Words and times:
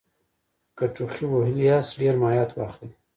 که 0.77 0.85
ټوخي 0.95 1.25
وهلي 1.27 1.63
یاست 1.71 1.91
ډېر 2.01 2.15
مایعت 2.23 2.51
واخلئ 2.53 2.89